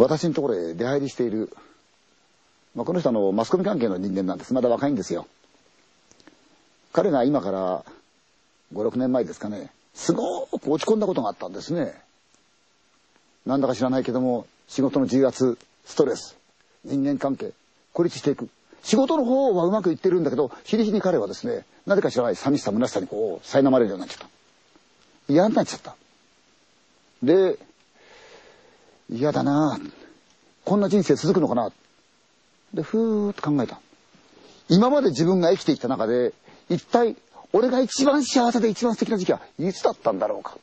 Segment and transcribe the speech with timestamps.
[0.00, 1.50] 私のところへ出入りしている、
[2.74, 4.54] まあ、この人のマスコミ関係の人間なんです。
[4.54, 5.26] まだ若いんですよ。
[6.92, 7.84] 彼が今から
[8.72, 9.70] 56年前ですかね。
[9.94, 11.94] すごく落ち込んだことがあったんですね。
[13.44, 16.36] なんだか知らないけども仕事の重圧ストレス
[16.84, 17.52] 人間関係
[17.92, 18.48] 孤立していく。
[18.82, 24.28] 仕事の方はうまくいってるんだけど日に日に彼はですねなぜか知らない寂しさ虚しさにこう苛まれるようになっちゃった。
[25.28, 25.94] 嫌になっちゃった。
[27.22, 27.58] で
[29.12, 29.78] 嫌だな。
[30.64, 31.72] こんな人生続くのかな。
[32.72, 33.80] でふーっと考えた。
[34.68, 36.32] 今まで自分が生きてきた中で
[36.68, 37.16] 一体
[37.52, 40.56] 俺が一番幸せで一番素敵な時期はいつだったんだろうか。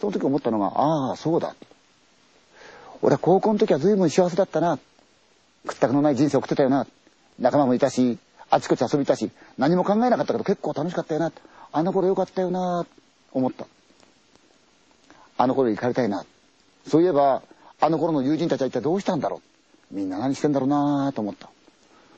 [0.00, 1.54] その時思ったのがああそうだ。
[3.02, 4.78] 俺は高校の時は随分幸せだったな。
[5.66, 6.86] 屈託のない人生を送ってたよな。
[7.38, 8.18] 仲間もいたし
[8.48, 11.32] あちこち遊びたし何も考えなかったけど結構楽しかったよな。
[11.72, 12.86] あの頃よかったよな。
[13.32, 13.66] 思った。
[15.36, 16.24] あの頃に帰りたいな。
[16.86, 17.42] そういえば
[17.80, 19.42] あの頃の友人たちは一体どうしたんだろ
[19.92, 19.94] う？
[19.94, 21.50] みんな何してんだろうなと思った。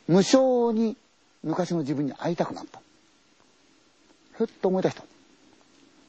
[0.08, 0.96] 無性に
[1.42, 2.80] 昔の自分に会いたくなった。
[4.32, 5.04] ふっと思い出した。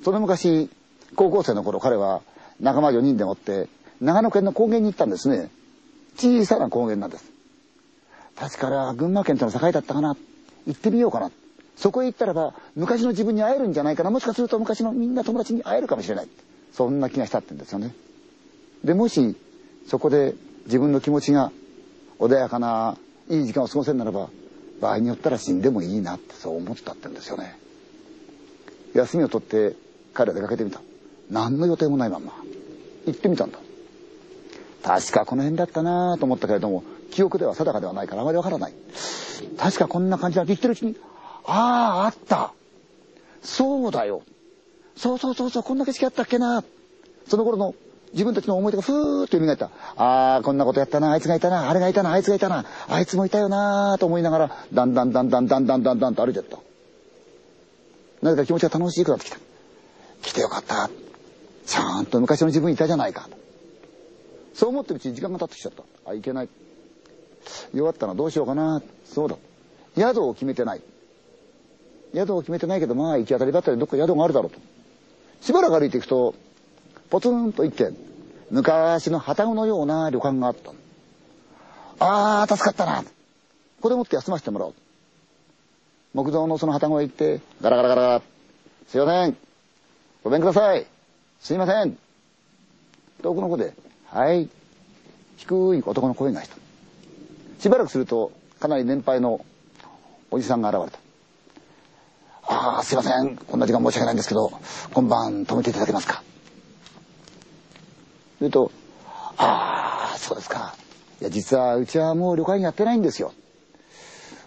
[0.03, 0.69] その昔
[1.15, 2.21] 高校生の頃彼は
[2.59, 3.67] 仲間4人でもって
[4.01, 5.49] 長野県の高原に行ったんですね。
[6.17, 7.25] 小さな高原なんです。
[8.35, 10.15] 確か群馬県との境だったかな。
[10.67, 11.31] 行ってみようかな。
[11.75, 14.11] そこへ行ったらば昔の自分に会えるんじゃないかな。
[14.11, 16.27] もしかすると昔のみんな友達に会えるかもしれない。
[16.73, 17.93] そんな気がしたってんですよね。
[18.83, 19.35] でもし
[19.87, 21.51] そこで自分の気持ちが
[22.19, 22.97] 穏やかな
[23.29, 24.29] いい時間を過ごせるならば
[24.81, 27.57] 場合によったら死んでもいいなってそう思ってたってんですよね。
[28.93, 29.75] 休みを取って
[30.13, 30.81] 彼は出かけてみた。
[31.29, 32.33] 何の予定もないまんま。
[33.05, 33.59] 行ってみたんだ。
[34.83, 38.73] 確かこの辺だったなと思ったけれども記憶では定かではないからあまりわからない。
[39.57, 40.95] 確かこんな感じだって言ってるうちに
[41.45, 42.53] あああった。
[43.41, 44.23] そうだよ。
[44.95, 46.63] そうそうそうそうこんな景色あったっけな。
[47.27, 47.75] その頃の
[48.13, 49.69] 自分たちの思い出がふーっと蘇った。
[49.95, 56.57] ああ、こんなことやったな、あいつがいたな、あれがいたな、あいつがいたな、あいつもいたよなと思いながら、だんだんだんだんだんだんだんだんと歩いてった。
[58.21, 59.37] なぜか気持ちが楽しくなってきた。
[60.21, 60.89] 来てよかった。
[61.65, 63.29] ちゃんと昔の自分いたじゃないか。
[64.53, 65.83] そう思ってるうちに時間が経ってきちゃった。
[66.09, 66.49] あ、いけない。
[67.73, 68.81] 弱ったな、どうしようかな。
[69.05, 69.35] そうだ。
[69.95, 70.81] 宿を決めてない。
[72.13, 74.59] 宿を決めてないけど、まあ行き当たりばったりどっか宿があるだろうと。
[75.41, 76.33] しばらく歩いていくと、
[77.09, 77.95] ポツンと一軒、
[78.51, 80.71] 昔の旗子のような旅館があった。
[81.99, 83.03] ああ、助かったな。
[83.03, 83.09] こ
[83.81, 84.73] こでもって休ませてもらおう。
[86.13, 88.21] 木造のその旗子へ行って、ガラガラガラガラ。
[88.87, 89.37] すいません。
[90.23, 90.85] ごめんください。
[91.39, 91.97] すいません。
[93.21, 93.73] 遠くの子で、
[94.07, 94.49] はい。
[95.37, 96.57] 低い男の声がした。
[97.59, 99.45] しばらくすると、かなり年配の
[100.29, 102.53] おじさんが現れた。
[102.53, 103.37] ああ、すいません。
[103.37, 104.51] こんな時間申し訳ないんですけど、
[104.93, 106.23] 今晩止めていただけますか？
[108.37, 108.71] すると、
[109.37, 110.75] ああ、そうですか。
[111.21, 113.33] いや、実はうちはもう旅館やってないんですよ。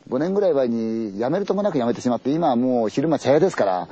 [0.09, 3.89] 5年ぐらい前に辞めるともなく辞めてしまって、今はもう昼間茶屋ですから、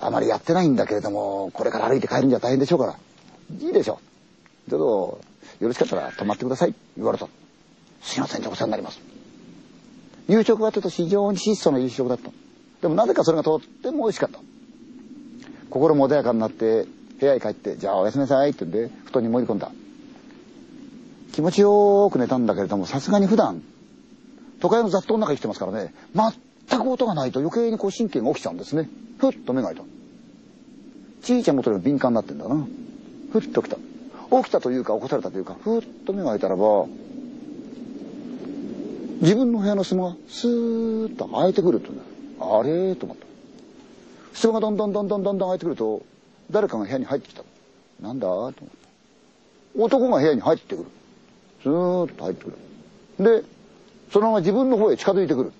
[0.00, 2.96] あまりやってないんだけれども、これから歩いて帰るんじゃ大変でしょうから、
[3.58, 4.00] いいでしょ
[4.66, 4.70] う。
[4.70, 5.20] ちょっと、
[5.60, 6.74] よろしかったら泊まってください。
[6.96, 7.28] 言われた。
[8.02, 9.00] すいません、じゃお世話になります。
[10.28, 12.30] 夕食はちょっと非常に質素な夕食だった。
[12.82, 14.40] でもなぜかそれがとっても美味しかった。
[15.70, 16.86] 心も穏やかになって、
[17.18, 19.70] 部屋へ帰って、じゃあおやすみなさいって言うんで、布団に盛り込んだ。
[21.32, 23.62] 気持ちよく寝たんだけれども、さすがに普段、
[24.60, 25.94] 都会の雑踏の中に来てますからね、
[26.68, 28.88] 全く音がないと余計にこう神経が起きちゃうんですね。
[29.18, 29.84] ふっと目が開いた。
[31.22, 32.66] ちいちゃん元より敏感になってんだな。
[33.32, 33.76] ふっと来た。
[33.76, 36.86] 起きたというか起こされたというか、ふっと目が開いたらば、
[39.20, 41.88] 自分の部屋の隙がスーッと開いてくるって
[42.40, 43.26] あれと思った。
[44.34, 46.02] 隙間がどんどんどんどんどんどん開いてくると、
[46.50, 47.42] 誰かが部屋に入ってきた。
[48.00, 48.26] なんだ？
[48.26, 48.64] と思った。
[49.78, 50.88] 男が部屋に入ってくる。
[51.62, 52.54] スーッと入ってく
[53.18, 53.40] る。
[53.42, 53.48] で、
[54.12, 55.52] そのまま自分の方へ近づいてくる。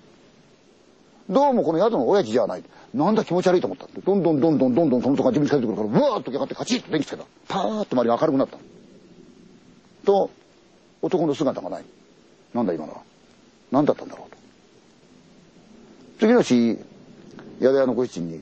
[1.29, 2.63] どうもこの宿の親父じゃない。
[2.93, 3.87] なんだ気持ち悪いと思った。
[3.87, 7.25] どんどんどんどんどんどんその男が自分に近づいてくるから、ブワーッと上がってカチッと電気つけた。
[7.49, 8.57] パーッと周りが明るくなった。
[10.05, 10.31] と、
[11.01, 11.83] 男の姿がない。
[12.53, 13.01] なんだ今のは。
[13.71, 14.37] 何だったんだろうと。
[16.19, 16.77] 次の日、
[17.59, 18.41] 宿屋のご主人に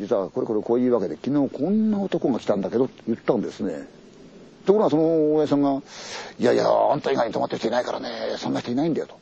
[0.00, 3.86] 実はこれこれこういうわけで昨日こんな男が来たんだけどって言ったんですね。
[4.64, 5.82] ところがその親父さんが
[6.38, 8.08] 「いやいやあんた以外に泊まってる人いないからね
[8.38, 9.18] そんな人いないんだよ」と。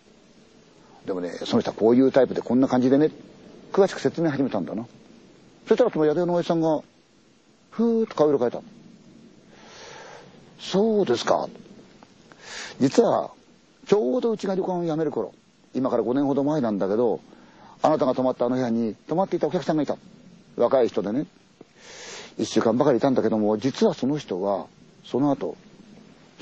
[1.06, 3.10] でもねその人はこういうタイプでこんな感じでね
[3.72, 4.86] 詳しく説明始めたんだな。
[5.66, 6.80] そしたらその宿屋の親父さんが
[7.70, 8.60] ふーっと顔色変えた。
[10.60, 11.48] そうですか。
[12.80, 13.30] 実は
[13.86, 15.32] ちょうどうちが旅館を辞める頃
[15.74, 17.20] 今から5年ほど前なんだけど
[17.82, 19.96] あなたが泊まったあの部屋に泊まっていたお客さんがいた。
[20.58, 21.26] 若い人でね
[22.38, 24.66] 1週間ばかりいたんだけども実はその人は
[25.04, 25.56] その後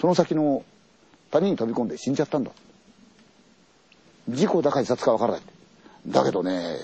[0.00, 0.64] その先の
[1.30, 2.50] 谷に飛び込んで死んじゃったんだ。
[4.28, 5.40] 事故だか自殺かわからない。
[6.08, 6.76] だけどね、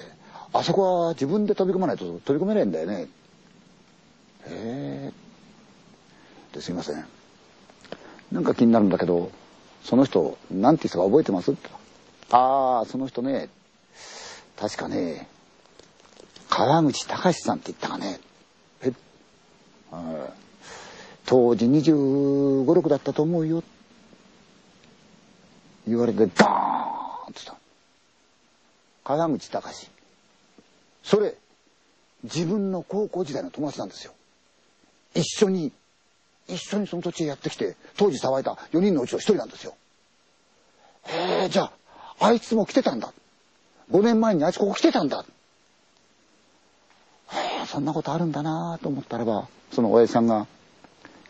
[0.53, 3.09] あそこは自分で飛び込まないと飛び込めないんだよね。
[4.47, 5.13] へえ。
[6.53, 7.05] ですいません。
[8.31, 9.31] なんか気になるんだけど、
[9.85, 11.55] その人、なんて人か覚えてます？
[12.31, 13.49] ああ、その人ね、
[14.57, 15.29] 確かね、
[16.65, 18.21] 川口隆さんって言ったかね。
[18.83, 18.93] え？
[21.27, 23.65] 当時25、6だったと思うよ。
[25.89, 27.57] 言われて、ドーンって言った。
[29.03, 29.91] 川口隆。
[31.03, 31.35] それ、
[32.23, 34.13] 自分の高校時代の友達なんですよ。
[35.17, 35.73] 一緒に、
[36.47, 39.75] 一緒にその土地へやってきて、当時騒いだ4人のうちの1人なんですよ。
[41.09, 41.73] へえ、じゃあ、
[42.21, 43.13] あいつも来てたんだ。
[43.91, 45.25] 5年前にあいつここ来てたんだ。
[47.73, 50.47] そんなことあるんだなと思ったらば、その親父さんが、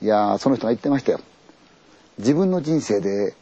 [0.00, 1.20] いやその人が言ってましたよ。
[2.18, 3.36] 自分の人生で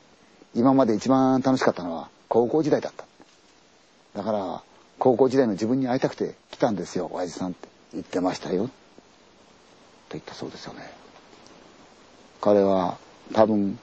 [0.54, 3.06] 今まで一番楽しかったのは高校時代だった。
[4.18, 4.62] だから、
[4.98, 8.66] 高校時代の自分に会いたくて来たんですよ、親父さんって言ってましたよ。
[8.66, 8.72] と
[10.10, 10.82] 言ったそうですよね。
[12.42, 12.98] 彼は
[13.32, 13.78] 多分、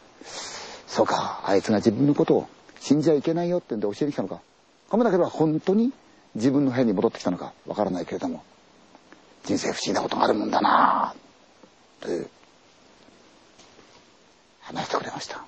[0.86, 2.48] そうか、あいつが自分のことを
[2.80, 4.42] 死んじゃいけないよってんで教えに来たのか。
[4.92, 5.92] かもなければ本当に
[6.36, 8.44] 自分の部屋に戻ってきたのかわからないけれども、
[9.48, 12.28] 人生不思議なことがあるもんだなって
[14.60, 15.47] 話してくれました。